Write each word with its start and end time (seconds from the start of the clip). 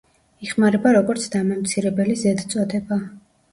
იხმარება 0.45 0.93
როგორც 0.95 1.27
დამამცირებელი 1.35 2.19
ზედწოდება. 2.25 3.01